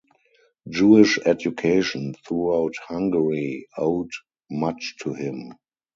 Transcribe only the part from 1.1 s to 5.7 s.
education throughout Hungary owed much to him.